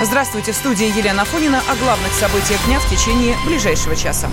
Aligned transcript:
Здравствуйте, 0.00 0.52
в 0.52 0.56
студии 0.56 0.86
Елена 0.96 1.24
Фонина 1.24 1.60
о 1.68 1.74
главных 1.74 2.12
событиях 2.12 2.64
дня 2.66 2.78
в 2.78 2.88
течение 2.88 3.34
ближайшего 3.44 3.96
часа. 3.96 4.30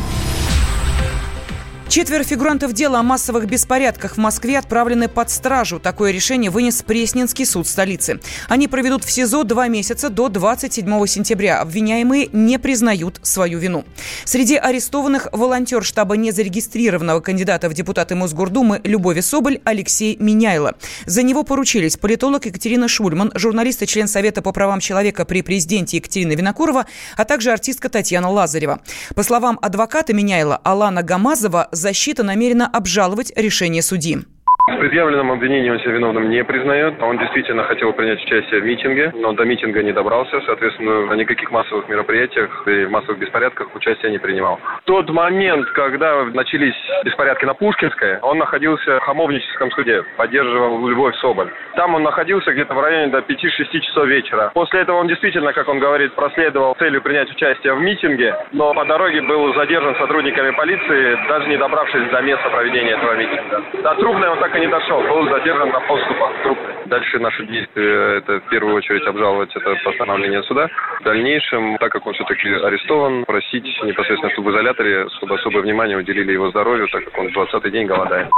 Четверо 1.87 2.23
фигурантов 2.23 2.73
дела 2.73 2.99
о 2.99 3.03
массовых 3.03 3.45
беспорядках 3.45 4.15
в 4.15 4.17
Москве 4.17 4.57
отправлены 4.57 5.07
под 5.07 5.29
стражу. 5.29 5.79
Такое 5.79 6.11
решение 6.11 6.49
вынес 6.49 6.81
Пресненский 6.81 7.45
суд 7.45 7.67
столицы. 7.67 8.19
Они 8.49 8.67
проведут 8.67 9.05
в 9.05 9.11
СИЗО 9.11 9.43
два 9.43 9.67
месяца 9.67 10.09
до 10.09 10.27
27 10.27 11.05
сентября. 11.05 11.61
Обвиняемые 11.61 12.29
не 12.33 12.57
признают 12.57 13.19
свою 13.21 13.59
вину. 13.59 13.85
Среди 14.25 14.55
арестованных 14.55 15.27
волонтер 15.31 15.83
штаба 15.83 16.17
незарегистрированного 16.17 17.21
кандидата 17.21 17.69
в 17.69 17.73
депутаты 17.73 18.15
Мосгордумы 18.15 18.81
Любови 18.83 19.21
Соболь 19.21 19.59
Алексей 19.63 20.17
Миняйло. 20.19 20.75
За 21.05 21.21
него 21.21 21.43
поручились 21.43 21.97
политолог 21.97 22.45
Екатерина 22.47 22.87
Шульман, 22.87 23.31
журналист 23.35 23.83
и 23.83 23.87
член 23.87 24.07
Совета 24.07 24.41
по 24.41 24.51
правам 24.51 24.79
человека 24.79 25.23
при 25.23 25.43
президенте 25.43 25.97
Екатерина 25.97 26.33
Винокурова, 26.33 26.87
а 27.15 27.25
также 27.25 27.51
артистка 27.51 27.89
Татьяна 27.89 28.29
Лазарева. 28.29 28.81
По 29.13 29.23
словам 29.23 29.59
адвоката 29.61 30.13
Миняйла 30.13 30.59
Алана 30.63 31.03
Гамазова, 31.03 31.69
защита 31.75 32.23
намерена 32.23 32.67
обжаловать 32.67 33.31
решение 33.35 33.81
судьи. 33.81 34.19
С 34.67 34.77
предъявленным 34.77 35.31
обвинением 35.31 35.73
он 35.73 35.79
себя 35.79 35.91
виновным 35.91 36.27
не 36.27 36.43
признает. 36.43 36.99
Он 36.99 37.19
действительно 37.19 37.63
хотел 37.65 37.93
принять 37.93 38.19
участие 38.23 38.61
в 38.61 38.65
митинге, 38.65 39.11
но 39.13 39.31
до 39.33 39.45
митинга 39.45 39.83
не 39.83 39.91
добрался. 39.91 40.41
Соответственно, 40.41 41.05
на 41.05 41.13
никаких 41.13 41.51
массовых 41.51 41.87
мероприятиях 41.87 42.67
и 42.67 42.87
массовых 42.87 43.19
беспорядках 43.19 43.67
участия 43.75 44.09
не 44.09 44.17
принимал. 44.17 44.59
В 44.81 44.85
тот 44.85 45.07
момент, 45.11 45.69
когда 45.69 46.23
начались 46.33 46.73
беспорядки 47.03 47.45
на 47.45 47.53
Пушкинской, 47.53 48.17
он 48.21 48.39
находился 48.39 48.99
в 48.99 49.03
Хамовническом 49.03 49.69
суде, 49.69 50.03
поддерживал 50.17 50.87
Любовь 50.87 51.15
Соболь. 51.17 51.51
Там 51.75 51.93
он 51.93 52.01
находился 52.01 52.51
где-то 52.51 52.73
в 52.73 52.81
районе 52.81 53.11
до 53.11 53.19
5-6 53.19 53.79
часов 53.81 54.07
вечера. 54.07 54.49
После 54.55 54.79
этого 54.79 54.97
он 54.97 55.07
действительно, 55.07 55.53
как 55.53 55.67
он 55.67 55.77
говорит, 55.77 56.15
проследовал 56.15 56.73
целью 56.79 57.03
принять 57.03 57.29
участие 57.29 57.75
в 57.75 57.81
митинге, 57.81 58.35
но 58.51 58.73
по 58.73 58.83
дороге 58.85 59.21
был 59.21 59.53
задержан 59.53 59.95
сотрудниками 59.97 60.49
полиции, 60.55 61.19
даже 61.29 61.47
не 61.49 61.57
добравшись 61.57 62.09
до 62.09 62.21
места 62.23 62.49
проведения 62.49 62.93
этого 62.93 63.15
митинга. 63.15 63.63
До 63.83 63.93
Трубной 63.93 64.29
он 64.29 64.39
так 64.39 64.54
и 64.55 64.61
не 64.61 64.67
дошел, 64.67 65.01
был 65.01 65.29
задержан 65.29 65.69
на 65.69 65.79
подступах 65.81 66.31
к 66.43 66.87
Дальше 66.87 67.17
наши 67.19 67.45
действия, 67.47 68.19
это 68.19 68.39
в 68.41 68.49
первую 68.49 68.75
очередь 68.75 69.05
обжаловать 69.07 69.49
это 69.55 69.75
постановление 69.83 70.43
суда. 70.43 70.67
В 71.01 71.03
дальнейшем, 71.03 71.77
так 71.79 71.91
как 71.91 72.05
он 72.05 72.13
все-таки 72.13 72.47
арестован, 72.49 73.25
просить 73.25 73.65
непосредственно 73.83 74.31
в 74.35 74.51
изоляторе, 74.51 75.07
чтобы 75.17 75.35
особое 75.35 75.63
внимание 75.63 75.97
уделили 75.97 76.33
его 76.33 76.51
здоровью, 76.51 76.87
так 76.89 77.03
как 77.05 77.17
он 77.17 77.27
20-й 77.27 77.71
день 77.71 77.87
голодает. 77.87 78.29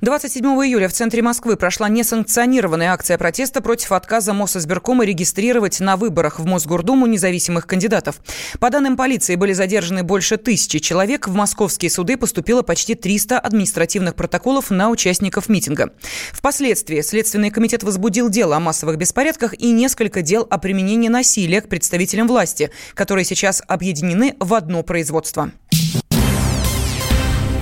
27 0.00 0.44
июля 0.44 0.88
в 0.88 0.92
центре 0.92 1.22
Москвы 1.22 1.56
прошла 1.56 1.88
несанкционированная 1.88 2.92
акция 2.92 3.18
протеста 3.18 3.60
против 3.60 3.90
отказа 3.92 4.32
Мосизбиркома 4.32 5.04
регистрировать 5.04 5.80
на 5.80 5.96
выборах 5.96 6.38
в 6.38 6.46
Мосгордуму 6.46 7.06
независимых 7.06 7.66
кандидатов. 7.66 8.16
По 8.60 8.70
данным 8.70 8.96
полиции, 8.96 9.34
были 9.34 9.52
задержаны 9.52 10.04
больше 10.04 10.36
тысячи 10.36 10.78
человек. 10.78 11.26
В 11.26 11.34
московские 11.34 11.90
суды 11.90 12.16
поступило 12.16 12.62
почти 12.62 12.94
300 12.94 13.40
административных 13.40 14.14
протоколов 14.14 14.70
на 14.70 14.90
участников 14.90 15.48
митинга. 15.58 15.90
Впоследствии 16.32 17.00
Следственный 17.00 17.50
комитет 17.50 17.82
возбудил 17.82 18.28
дело 18.28 18.56
о 18.56 18.60
массовых 18.60 18.96
беспорядках 18.96 19.54
и 19.58 19.72
несколько 19.72 20.22
дел 20.22 20.46
о 20.48 20.58
применении 20.58 21.08
насилия 21.08 21.60
к 21.60 21.68
представителям 21.68 22.28
власти, 22.28 22.70
которые 22.94 23.24
сейчас 23.24 23.62
объединены 23.66 24.36
в 24.38 24.54
одно 24.54 24.82
производство. 24.82 25.50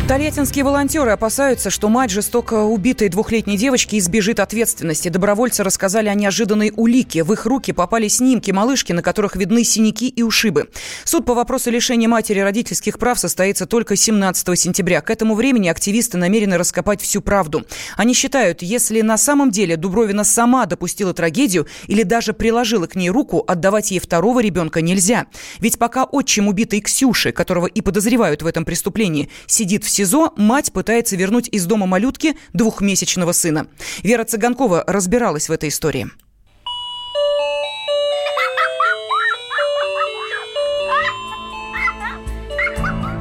Тольяттинские 0.09 0.65
волонтеры 0.65 1.11
опасаются, 1.11 1.69
что 1.69 1.89
мать 1.89 2.13
жестоко 2.13 2.63
убитой 2.63 3.09
двухлетней 3.09 3.57
девочки 3.57 3.99
избежит 3.99 4.39
ответственности. 4.39 5.09
Добровольцы 5.09 5.65
рассказали 5.65 6.09
о 6.09 6.15
неожиданной 6.15 6.73
улике. 6.77 7.25
В 7.25 7.33
их 7.33 7.45
руки 7.45 7.73
попали 7.73 8.07
снимки 8.07 8.53
малышки, 8.53 8.93
на 8.93 9.03
которых 9.03 9.35
видны 9.35 9.65
синяки 9.65 10.09
и 10.09 10.23
ушибы. 10.23 10.69
Суд 11.03 11.27
по 11.27 11.35
вопросу 11.35 11.73
лишения 11.73 12.09
матери 12.09 12.39
родительских 12.39 13.01
прав 13.01 13.19
состоится 13.19 13.67
только 13.67 13.97
17 13.97 14.57
сентября. 14.57 15.01
К 15.01 15.11
этому 15.11 15.35
времени 15.35 15.67
активисты 15.67 16.19
намерены 16.19 16.57
раскопать 16.57 17.03
всю 17.03 17.21
правду. 17.21 17.67
Они 17.97 18.15
считают, 18.15 18.63
если 18.63 19.01
на 19.01 19.19
самом 19.19 19.51
деле 19.51 19.77
Дубровина 19.77 20.23
сама 20.23 20.67
допустила 20.67 21.15
трагедию 21.15 21.67
или 21.89 22.05
даже 22.05 22.33
приложила 22.33 22.87
к 22.87 22.95
ней 22.95 23.11
руку, 23.11 23.43
отдавать 23.45 23.91
ей 23.91 23.99
второго 23.99 24.39
ребенка 24.39 24.83
нельзя. 24.83 25.27
Ведь 25.59 25.81
пока 25.81 26.05
отчим 26.05 26.47
убитой 26.47 26.81
Ксюши, 26.81 27.33
которого 27.33 27.67
и 27.67 27.81
подозревают 27.81 28.43
в 28.43 28.47
этом 28.47 28.65
преступлении, 28.65 29.31
сидит 29.49 29.83
в 29.83 29.96
СИЗО 29.97 30.35
мать 30.37 30.75
пытается 30.75 31.17
вернуть 31.17 31.49
из 31.51 31.65
дома 31.65 31.87
малютки 31.87 32.37
двухмесячного 32.53 33.33
сына. 33.33 33.67
Вера 34.03 34.25
Цыганкова 34.25 34.85
разбиралась 34.87 35.49
в 35.49 35.53
этой 35.53 35.71
истории. 35.71 36.09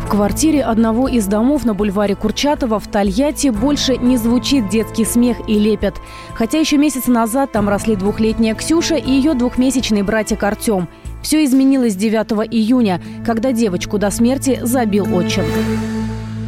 В 0.01 0.09
квартире 0.09 0.63
одного 0.63 1.07
из 1.07 1.27
домов 1.27 1.63
на 1.63 1.73
бульваре 1.73 2.17
Курчатова 2.17 2.81
в 2.81 2.91
Тольятти 2.91 3.47
больше 3.47 3.95
не 3.95 4.17
звучит 4.17 4.67
детский 4.67 5.05
смех 5.05 5.37
и 5.47 5.57
лепет. 5.57 5.95
Хотя 6.33 6.59
еще 6.59 6.77
месяц 6.77 7.07
назад 7.07 7.53
там 7.53 7.69
росли 7.69 7.95
двухлетняя 7.95 8.53
Ксюша 8.53 8.95
и 8.95 9.11
ее 9.11 9.33
двухмесячный 9.33 10.01
братик 10.01 10.43
Артем. 10.43 10.89
Все 11.23 11.45
изменилось 11.45 11.95
9 11.95 12.53
июня, 12.53 13.01
когда 13.25 13.53
девочку 13.53 13.97
до 13.97 14.11
смерти 14.11 14.59
забил 14.61 15.15
отчим. 15.15 15.45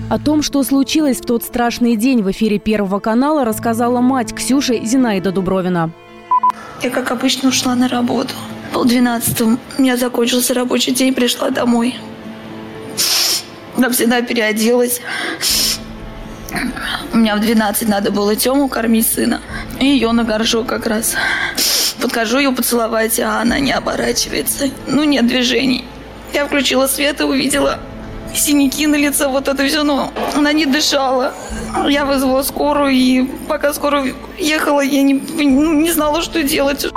О 0.09 0.19
том, 0.19 0.41
что 0.41 0.63
случилось 0.63 1.17
в 1.17 1.25
тот 1.25 1.43
страшный 1.43 1.97
день 1.97 2.23
в 2.23 2.31
эфире 2.31 2.59
Первого 2.59 2.99
канала, 2.99 3.43
рассказала 3.43 3.99
мать 3.99 4.33
Ксюши 4.33 4.79
Зинаида 4.81 5.33
Дубровина. 5.33 5.91
Я, 6.81 6.89
как 6.91 7.11
обычно, 7.11 7.49
ушла 7.49 7.75
на 7.75 7.89
работу. 7.89 8.33
Пол 8.71 8.85
двенадцатого 8.85 9.57
у 9.77 9.81
меня 9.81 9.97
закончился 9.97 10.53
рабочий 10.53 10.93
день, 10.93 11.13
пришла 11.13 11.49
домой. 11.49 11.95
Там 13.75 13.91
всегда 13.91 14.21
переоделась. 14.21 15.01
У 17.11 17.17
меня 17.17 17.35
в 17.35 17.41
12 17.41 17.89
надо 17.89 18.09
было 18.09 18.33
Тему 18.35 18.69
кормить 18.69 19.07
сына. 19.07 19.41
И 19.81 19.87
ее 19.87 20.13
на 20.13 20.23
горшок 20.23 20.67
как 20.67 20.87
раз. 20.87 21.15
Подхожу 22.01 22.37
ее 22.37 22.53
поцеловать, 22.53 23.19
а 23.19 23.41
она 23.41 23.59
не 23.59 23.73
оборачивается. 23.73 24.69
Ну, 24.87 25.03
нет 25.03 25.27
движений. 25.27 25.83
Я 26.33 26.45
включила 26.45 26.87
свет 26.87 27.19
и 27.19 27.23
увидела 27.23 27.79
синяки 28.33 28.87
на 28.87 28.95
лице, 28.95 29.27
вот 29.27 29.47
это 29.47 29.65
все, 29.67 29.83
но 29.83 30.11
она 30.35 30.53
не 30.53 30.65
дышала. 30.65 31.33
Я 31.87 32.05
вызвала 32.05 32.43
скорую, 32.43 32.91
и 32.91 33.23
пока 33.47 33.73
скорая 33.73 34.13
ехала, 34.37 34.81
я 34.81 35.01
не, 35.01 35.13
ну, 35.13 35.73
не 35.73 35.91
знала, 35.91 36.21
что 36.21 36.43
делать. 36.43 36.87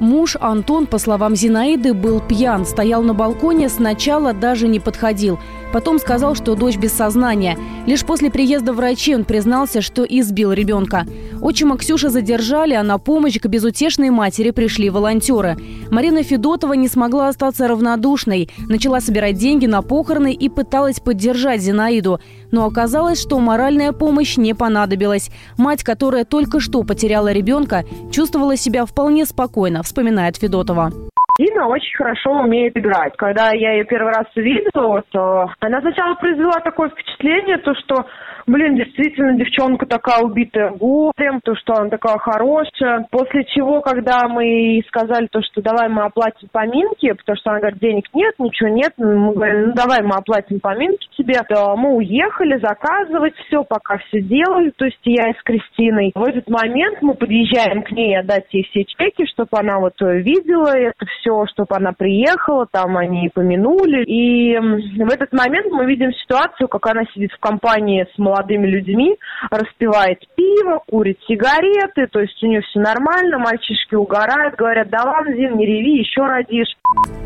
Муж 0.00 0.36
Антон, 0.40 0.86
по 0.86 0.98
словам 0.98 1.36
Зинаиды, 1.36 1.94
был 1.94 2.20
пьян, 2.20 2.66
стоял 2.66 3.02
на 3.02 3.14
балконе, 3.14 3.68
сначала 3.68 4.32
даже 4.32 4.68
не 4.68 4.80
подходил. 4.80 5.38
Потом 5.74 5.98
сказал, 5.98 6.36
что 6.36 6.54
дочь 6.54 6.76
без 6.76 6.92
сознания. 6.92 7.58
Лишь 7.84 8.04
после 8.04 8.30
приезда 8.30 8.72
врачей 8.72 9.16
он 9.16 9.24
признался, 9.24 9.80
что 9.80 10.04
избил 10.04 10.52
ребенка. 10.52 11.04
Отчима 11.42 11.76
Ксюши 11.76 12.10
задержали, 12.10 12.74
а 12.74 12.84
на 12.84 12.98
помощь 12.98 13.40
к 13.40 13.46
безутешной 13.46 14.10
матери 14.10 14.52
пришли 14.52 14.88
волонтеры. 14.88 15.56
Марина 15.90 16.22
Федотова 16.22 16.74
не 16.74 16.86
смогла 16.86 17.26
остаться 17.26 17.66
равнодушной. 17.66 18.50
Начала 18.68 19.00
собирать 19.00 19.36
деньги 19.36 19.66
на 19.66 19.82
похороны 19.82 20.32
и 20.32 20.48
пыталась 20.48 21.00
поддержать 21.00 21.60
Зинаиду. 21.60 22.20
Но 22.52 22.66
оказалось, 22.66 23.20
что 23.20 23.40
моральная 23.40 23.90
помощь 23.90 24.36
не 24.36 24.54
понадобилась. 24.54 25.30
Мать, 25.58 25.82
которая 25.82 26.24
только 26.24 26.60
что 26.60 26.84
потеряла 26.84 27.32
ребенка, 27.32 27.84
чувствовала 28.12 28.56
себя 28.56 28.86
вполне 28.86 29.26
спокойно, 29.26 29.82
вспоминает 29.82 30.36
Федотова. 30.36 30.92
Дина 31.36 31.66
очень 31.66 31.96
хорошо 31.96 32.30
умеет 32.42 32.76
играть. 32.76 33.16
Когда 33.16 33.50
я 33.50 33.72
ее 33.72 33.84
первый 33.84 34.12
раз 34.12 34.26
увидела, 34.36 35.02
то 35.10 35.50
она 35.58 35.80
сначала 35.80 36.14
произвела 36.14 36.60
такое 36.60 36.90
впечатление, 36.90 37.58
то 37.58 37.74
что 37.74 38.06
блин, 38.46 38.76
действительно, 38.76 39.36
девчонка 39.36 39.86
такая 39.86 40.22
убитая 40.22 40.70
горем, 40.70 41.40
то, 41.42 41.54
что 41.56 41.74
она 41.74 41.90
такая 41.90 42.18
хорошая. 42.18 43.06
После 43.10 43.44
чего, 43.44 43.80
когда 43.80 44.28
мы 44.28 44.82
сказали 44.88 45.26
то, 45.30 45.40
что 45.42 45.62
давай 45.62 45.88
мы 45.88 46.04
оплатим 46.04 46.48
поминки, 46.52 47.12
потому 47.12 47.36
что 47.36 47.50
она 47.50 47.60
говорит, 47.60 47.80
денег 47.80 48.04
нет, 48.14 48.34
ничего 48.38 48.68
нет, 48.68 48.92
мы 48.98 49.32
говорим, 49.32 49.68
ну 49.68 49.72
давай 49.74 50.02
мы 50.02 50.16
оплатим 50.16 50.60
поминки 50.60 51.08
тебе, 51.16 51.40
то 51.48 51.76
мы 51.76 51.96
уехали 51.96 52.58
заказывать 52.58 53.34
все, 53.46 53.64
пока 53.64 53.98
все 53.98 54.20
делали, 54.20 54.70
то 54.76 54.84
есть 54.84 55.00
я 55.04 55.30
и 55.30 55.34
с 55.34 55.42
Кристиной. 55.42 56.12
В 56.14 56.22
этот 56.22 56.48
момент 56.48 57.02
мы 57.02 57.14
подъезжаем 57.14 57.82
к 57.82 57.90
ней 57.92 58.18
отдать 58.18 58.46
ей 58.50 58.64
все 58.70 58.84
чеки, 58.84 59.26
чтобы 59.26 59.50
она 59.52 59.78
вот 59.78 59.94
видела 60.00 60.76
это 60.76 61.06
все, 61.06 61.46
чтобы 61.46 61.76
она 61.76 61.92
приехала, 61.92 62.66
там 62.70 62.96
они 62.96 63.30
помянули. 63.32 64.04
И 64.04 64.56
в 64.58 65.12
этот 65.12 65.32
момент 65.32 65.66
мы 65.70 65.86
видим 65.86 66.12
ситуацию, 66.12 66.68
как 66.68 66.86
она 66.86 67.02
сидит 67.14 67.32
в 67.32 67.40
компании 67.40 68.06
с 68.14 68.18
молодым 68.18 68.33
молодыми 68.34 68.66
людьми, 68.66 69.16
распивает 69.50 70.18
пиво, 70.34 70.82
курит 70.88 71.18
сигареты, 71.28 72.06
то 72.10 72.20
есть 72.20 72.42
у 72.42 72.46
нее 72.46 72.62
все 72.62 72.80
нормально, 72.80 73.38
мальчишки 73.38 73.94
угорают, 73.94 74.56
говорят, 74.56 74.90
да 74.90 75.04
ладно, 75.04 75.34
Зин, 75.34 75.56
не 75.56 75.66
реви, 75.66 75.98
еще 75.98 76.22
родишь. 76.22 76.76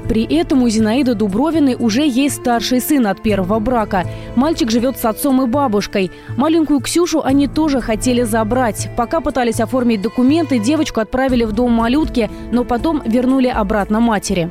При 0.08 0.24
этом 0.38 0.62
у 0.62 0.68
Зинаиды 0.68 1.14
Дубровиной 1.14 1.76
уже 1.78 2.02
есть 2.02 2.36
старший 2.36 2.80
сын 2.80 3.06
от 3.06 3.22
первого 3.22 3.58
брака. 3.58 4.04
Мальчик 4.36 4.70
живет 4.70 4.96
с 4.96 5.04
отцом 5.04 5.42
и 5.42 5.46
бабушкой. 5.46 6.10
Маленькую 6.36 6.80
Ксюшу 6.80 7.22
они 7.22 7.46
тоже 7.46 7.80
хотели 7.80 8.22
забрать. 8.22 8.88
Пока 8.96 9.20
пытались 9.20 9.60
оформить 9.60 10.00
документы, 10.00 10.58
девочку 10.58 11.00
отправили 11.00 11.44
в 11.44 11.52
дом 11.52 11.72
малютки, 11.72 12.30
но 12.52 12.64
потом 12.64 13.02
вернули 13.04 13.48
обратно 13.48 14.00
матери. 14.00 14.50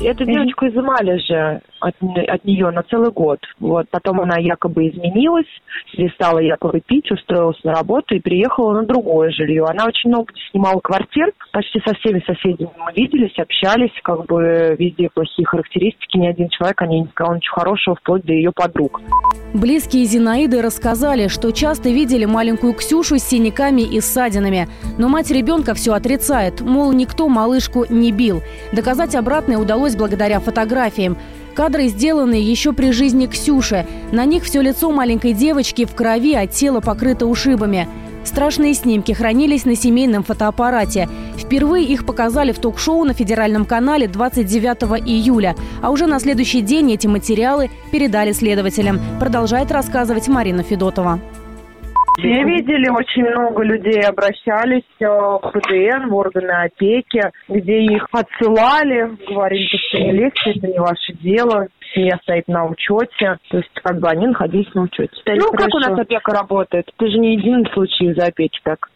Эту 0.00 0.24
девочку 0.24 0.68
изымали 0.68 1.18
же 1.18 1.60
от, 1.80 1.94
от 2.00 2.44
нее 2.44 2.70
на 2.70 2.82
целый 2.82 3.10
год. 3.10 3.38
Вот. 3.60 3.86
Потом 3.90 4.20
она 4.20 4.36
якобы 4.38 4.88
изменилась, 4.88 5.46
перестала 5.92 6.38
якобы 6.38 6.80
пить, 6.80 7.10
устроилась 7.10 7.62
на 7.64 7.72
работу 7.72 8.14
и 8.14 8.20
приехала 8.20 8.72
на 8.74 8.86
другое 8.86 9.30
жилье. 9.30 9.64
Она 9.64 9.86
очень 9.86 10.10
много 10.10 10.32
снимала 10.50 10.80
квартир, 10.80 11.32
почти 11.52 11.80
со 11.86 11.94
всеми 11.94 12.22
соседями 12.26 12.70
мы 12.78 12.92
виделись, 12.94 13.38
общались, 13.38 13.92
как 14.02 14.26
бы 14.26 14.76
везде 14.78 15.08
плохие 15.12 15.46
характеристики, 15.46 16.18
ни 16.18 16.26
один 16.26 16.48
человек 16.48 16.80
о 16.82 16.86
ней 16.86 17.00
не 17.00 17.08
сказал 17.08 17.36
ничего 17.36 17.56
хорошего, 17.56 17.96
вплоть 17.96 18.24
до 18.24 18.32
ее 18.32 18.52
подруг. 18.52 19.00
Близкие 19.54 20.04
Зинаиды 20.04 20.60
рассказали, 20.60 21.28
что 21.28 21.52
часто 21.52 21.88
видели 21.88 22.24
маленькую 22.26 22.74
Ксюшу 22.74 23.18
с 23.18 23.22
синяками 23.22 23.82
и 23.82 24.00
ссадинами. 24.00 24.68
Но 24.98 25.08
мать 25.08 25.30
ребенка 25.30 25.74
все 25.74 25.94
отрицает, 25.94 26.60
мол, 26.60 26.92
никто 26.92 27.28
малышку 27.28 27.86
не 27.88 28.12
бил. 28.12 28.42
Доказать 28.72 29.14
обратное 29.14 29.58
удалось 29.58 29.96
благодаря 29.96 30.40
фотографиям. 30.40 31.16
Кадры 31.58 31.88
сделаны 31.88 32.34
еще 32.34 32.72
при 32.72 32.92
жизни 32.92 33.26
Ксюши. 33.26 33.84
На 34.12 34.24
них 34.26 34.44
все 34.44 34.60
лицо 34.60 34.92
маленькой 34.92 35.32
девочки 35.32 35.86
в 35.86 35.92
крови, 35.92 36.32
а 36.34 36.46
тело 36.46 36.78
покрыто 36.78 37.26
ушибами. 37.26 37.88
Страшные 38.22 38.74
снимки 38.74 39.10
хранились 39.10 39.64
на 39.64 39.74
семейном 39.74 40.22
фотоаппарате. 40.22 41.08
Впервые 41.36 41.84
их 41.84 42.06
показали 42.06 42.52
в 42.52 42.60
ток-шоу 42.60 43.02
на 43.02 43.12
федеральном 43.12 43.64
канале 43.64 44.06
29 44.06 45.04
июля. 45.04 45.56
А 45.82 45.90
уже 45.90 46.06
на 46.06 46.20
следующий 46.20 46.60
день 46.60 46.92
эти 46.92 47.08
материалы 47.08 47.70
передали 47.90 48.30
следователям. 48.30 49.00
Продолжает 49.18 49.72
рассказывать 49.72 50.28
Марина 50.28 50.62
Федотова. 50.62 51.18
Все 52.18 52.42
видели, 52.42 52.88
очень 52.90 53.24
много 53.24 53.62
людей 53.62 54.02
обращались 54.02 54.82
э, 54.98 55.06
в 55.06 55.52
ПДН, 55.52 56.08
в 56.08 56.16
органы 56.16 56.50
опеки, 56.50 57.22
где 57.48 57.78
их 57.78 58.08
отсылали, 58.10 59.16
говорили, 59.28 59.68
что 59.88 59.98
не 59.98 60.12
лезьте, 60.12 60.50
это 60.50 60.66
не 60.66 60.78
ваше 60.80 61.12
дело, 61.20 61.68
семья 61.94 62.18
стоит 62.22 62.48
на 62.48 62.66
учете, 62.66 63.38
то 63.50 63.58
есть 63.58 63.70
как 63.84 64.00
бы 64.00 64.08
они 64.08 64.26
находились 64.26 64.72
на 64.74 64.82
учете. 64.82 65.12
Ну, 65.26 65.46
Хорошо. 65.46 65.52
как 65.52 65.74
у 65.74 65.78
нас 65.78 65.98
опека 66.00 66.32
работает? 66.32 66.90
Это 66.98 67.08
же 67.08 67.18
не 67.18 67.36
единый 67.36 67.70
случай 67.72 68.06
из-за 68.06 68.26
опеки 68.26 68.58
так. 68.64 68.88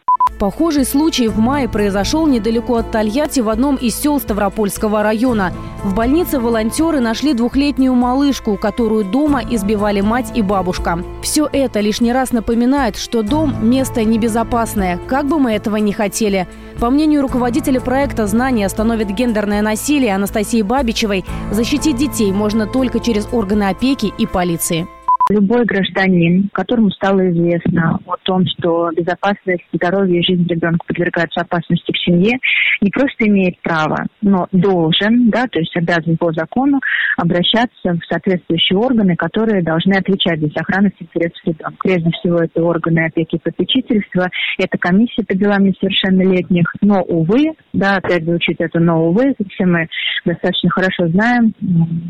Похожий 0.43 0.83
случай 0.83 1.29
в 1.29 1.39
мае 1.39 1.69
произошел 1.69 2.27
недалеко 2.27 2.75
от 2.75 2.91
Тольятти 2.91 3.39
в 3.39 3.47
одном 3.47 3.77
из 3.77 3.95
сел 3.95 4.19
Ставропольского 4.19 5.01
района. 5.01 5.53
В 5.85 5.93
больнице 5.95 6.37
волонтеры 6.37 6.99
нашли 6.99 7.33
двухлетнюю 7.33 7.95
малышку, 7.95 8.57
которую 8.57 9.05
дома 9.05 9.41
избивали 9.49 10.01
мать 10.01 10.33
и 10.35 10.41
бабушка. 10.41 11.01
Все 11.21 11.47
это 11.49 11.79
лишний 11.79 12.11
раз 12.11 12.33
напоминает, 12.33 12.97
что 12.97 13.21
дом– 13.21 13.55
место 13.61 14.03
небезопасное, 14.03 14.99
как 15.07 15.27
бы 15.27 15.39
мы 15.39 15.53
этого 15.53 15.77
не 15.77 15.93
хотели. 15.93 16.45
По 16.77 16.89
мнению 16.89 17.21
руководителя 17.21 17.79
проекта 17.79 18.27
«Знания 18.27 18.65
остановит 18.65 19.11
гендерное 19.11 19.61
насилие» 19.61 20.13
Анастасии 20.13 20.61
Бабичевой, 20.61 21.23
защитить 21.51 21.95
детей 21.95 22.33
можно 22.33 22.67
только 22.67 22.99
через 22.99 23.29
органы 23.31 23.69
опеки 23.69 24.11
и 24.17 24.25
полиции. 24.25 24.89
Любой 25.29 25.63
гражданин, 25.63 26.49
которому 26.51 26.91
стало 26.91 27.31
известно 27.31 27.97
о 28.05 28.17
том, 28.23 28.43
что 28.45 28.89
безопасность, 28.93 29.63
здоровье 29.71 30.19
и 30.19 30.25
жизнь 30.25 30.45
ребенка 30.49 30.85
подвергаются 30.85 31.41
опасности 31.41 31.93
в 31.93 31.99
семье, 31.99 32.39
не 32.81 32.89
просто 32.89 33.25
имеет 33.27 33.57
право, 33.61 34.07
но 34.21 34.47
должен, 34.51 35.29
да, 35.29 35.47
то 35.47 35.59
есть 35.59 35.75
обязан 35.77 36.17
по 36.17 36.33
закону 36.33 36.81
обращаться 37.15 37.93
в 37.93 38.05
соответствующие 38.09 38.77
органы, 38.77 39.15
которые 39.15 39.63
должны 39.63 39.93
отвечать 39.93 40.41
за 40.41 40.49
сохранность 40.49 40.97
интересов 40.99 41.39
ребенка. 41.45 41.77
Прежде 41.81 42.09
всего, 42.11 42.39
это 42.39 42.61
органы 42.61 43.05
опеки 43.05 43.35
и 43.35 43.39
попечительства, 43.39 44.29
это 44.57 44.77
комиссия 44.77 45.23
по 45.23 45.35
делам 45.35 45.63
несовершеннолетних. 45.63 46.65
Но, 46.81 47.01
увы, 47.01 47.53
да, 47.71 47.95
опять 47.95 48.25
звучит 48.25 48.59
это 48.59 48.79
«но, 48.79 49.07
увы», 49.07 49.33
все 49.53 49.65
мы 49.65 49.87
достаточно 50.25 50.69
хорошо 50.69 51.07
знаем, 51.07 51.53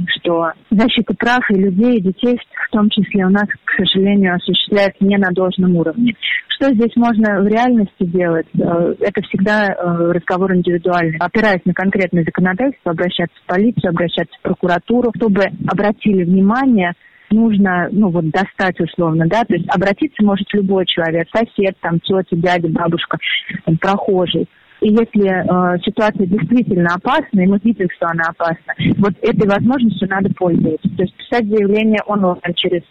что 0.08 0.52
защита 0.72 1.14
прав 1.14 1.44
и 1.52 1.56
людей, 1.56 1.98
и 1.98 2.02
детей 2.02 2.40
в 2.68 2.72
том 2.72 2.90
числе 2.90 3.04
если 3.14 3.24
у 3.24 3.30
нас, 3.30 3.48
к 3.64 3.72
сожалению, 3.78 4.36
осуществляется 4.36 5.04
не 5.04 5.18
на 5.18 5.32
должном 5.32 5.76
уровне. 5.76 6.16
Что 6.48 6.74
здесь 6.74 6.96
можно 6.96 7.42
в 7.42 7.48
реальности 7.48 7.92
делать? 8.00 8.48
Э, 8.60 8.96
это 9.00 9.22
всегда 9.24 9.68
э, 9.68 10.12
разговор 10.12 10.56
индивидуальный. 10.56 11.18
Опираясь 11.20 11.66
на 11.66 11.74
конкретное 11.74 12.24
законодательство, 12.24 12.92
обращаться 12.92 13.36
в 13.44 13.48
полицию, 13.48 13.90
обращаться 13.90 14.36
в 14.40 14.42
прокуратуру, 14.42 15.12
чтобы 15.16 15.44
обратили 15.68 16.24
внимание 16.24 16.94
нужно, 17.32 17.88
ну 17.92 18.10
вот, 18.10 18.30
достать 18.30 18.80
условно, 18.80 19.26
да, 19.28 19.44
то 19.44 19.56
есть 19.56 19.68
обратиться 19.68 20.24
может 20.24 20.46
любой 20.54 20.86
человек, 20.86 21.28
сосед, 21.34 21.76
там, 21.82 22.00
тетя, 22.00 22.36
дядя, 22.36 22.70
бабушка, 22.70 23.18
там, 23.66 23.76
прохожий. 23.78 24.48
И 24.84 24.90
если 24.90 25.30
э, 25.32 25.80
ситуация 25.86 26.26
действительно 26.26 26.96
опасна, 26.96 27.40
и 27.40 27.48
мы 27.48 27.58
видим, 27.64 27.88
что 27.96 28.08
она 28.08 28.24
опасна, 28.28 28.74
вот 28.98 29.14
этой 29.22 29.48
возможностью 29.48 30.10
надо 30.10 30.30
пользоваться. 30.36 30.90
То 30.98 31.04
есть 31.04 31.16
писать 31.16 31.48
заявление 31.48 32.02
онлайн 32.06 32.54
через 32.56 32.82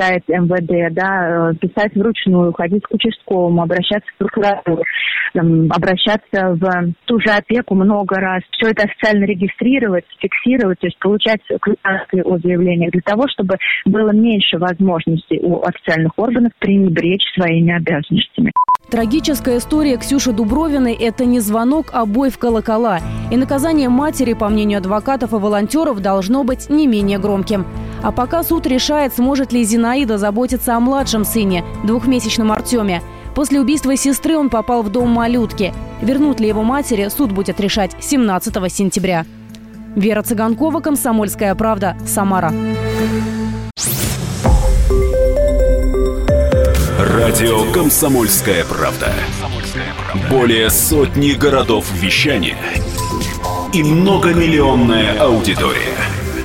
сайт 0.00 0.24
МВД, 0.28 0.94
да, 0.94 1.50
э, 1.50 1.54
писать 1.56 1.94
вручную, 1.94 2.52
ходить 2.52 2.82
к 2.84 2.94
участковому, 2.94 3.62
обращаться 3.62 4.08
в 4.14 4.18
прокуратуру, 4.18 4.82
там, 5.34 5.68
обращаться 5.70 6.54
в 6.54 6.92
ту 7.04 7.20
же 7.20 7.30
опеку 7.30 7.74
много 7.74 8.16
раз. 8.16 8.42
Все 8.52 8.70
это 8.70 8.84
официально 8.84 9.24
регистрировать, 9.24 10.04
фиксировать, 10.18 10.78
то 10.78 10.86
есть 10.86 10.98
получать 10.98 11.40
квитанции 11.60 12.22
о 12.22 12.38
заявлениях 12.38 12.92
для 12.92 13.02
того, 13.02 13.24
чтобы 13.28 13.56
было 13.84 14.10
меньше 14.10 14.58
возможностей 14.58 15.40
у 15.42 15.62
официальных 15.62 16.12
органов 16.16 16.52
пренебречь 16.58 17.24
своими 17.34 17.76
обязанностями. 17.76 18.52
Трагическая 18.90 19.58
история 19.58 19.98
Ксюши 19.98 20.32
Дубровиной– 20.32 20.94
это 21.00 21.24
не 21.24 21.38
звонок, 21.38 21.90
а 21.92 22.06
бой 22.06 22.30
в 22.30 22.38
колокола. 22.38 22.98
И 23.30 23.36
наказание 23.36 23.88
матери, 23.88 24.32
по 24.32 24.48
мнению 24.48 24.78
адвокатов 24.78 25.32
и 25.32 25.36
волонтеров, 25.36 26.02
должно 26.02 26.42
быть 26.42 26.68
не 26.70 26.88
менее 26.88 27.18
громким. 27.18 27.66
А 28.02 28.12
пока 28.12 28.42
суд 28.42 28.66
решает, 28.66 29.14
сможет 29.14 29.52
ли 29.52 29.62
Зинаида 29.64 30.18
заботиться 30.18 30.76
о 30.76 30.80
младшем 30.80 31.24
сыне, 31.24 31.64
двухмесячном 31.84 32.50
Артеме. 32.52 33.02
После 33.34 33.60
убийства 33.60 33.96
сестры 33.96 34.36
он 34.36 34.50
попал 34.50 34.82
в 34.82 34.90
дом 34.90 35.10
малютки. 35.10 35.72
Вернут 36.00 36.40
ли 36.40 36.48
его 36.48 36.62
матери, 36.62 37.08
суд 37.08 37.32
будет 37.32 37.60
решать 37.60 37.92
17 38.00 38.72
сентября. 38.72 39.26
Вера 39.94 40.22
Цыганкова, 40.22 40.80
«Комсомольская 40.80 41.54
правда», 41.54 41.96
Самара. 42.06 42.52
Радио 46.98 47.70
«Комсомольская 47.72 48.64
правда». 48.64 49.12
Более 50.30 50.70
сотни 50.70 51.32
городов 51.32 51.90
вещания 51.92 52.56
и 53.72 53.82
многомиллионная 53.82 55.18
аудитория. 55.20 55.89